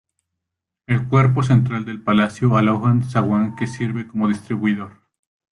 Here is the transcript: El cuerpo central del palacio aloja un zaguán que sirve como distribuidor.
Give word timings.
El 0.87 1.07
cuerpo 1.07 1.43
central 1.43 1.85
del 1.85 2.01
palacio 2.01 2.57
aloja 2.57 2.85
un 2.89 3.03
zaguán 3.03 3.55
que 3.55 3.67
sirve 3.67 4.07
como 4.07 4.29
distribuidor. 4.29 4.93